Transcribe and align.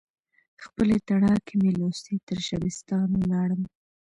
خپلې 0.63 0.95
تڼاکې 1.07 1.53
مې 1.61 1.71
لوستي، 1.79 2.15
ترشبستان 2.29 3.07
ولاړمه 3.15 3.69